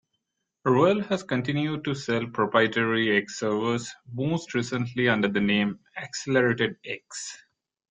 [0.65, 7.43] Roell has continued to sell proprietary X servers, most recently under the name "Accelerated-X".